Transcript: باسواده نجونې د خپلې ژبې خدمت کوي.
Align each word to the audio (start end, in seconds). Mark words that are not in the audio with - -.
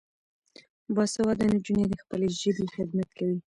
باسواده 0.95 1.45
نجونې 1.53 1.85
د 1.89 1.93
خپلې 2.03 2.27
ژبې 2.39 2.65
خدمت 2.75 3.09
کوي. 3.17 3.37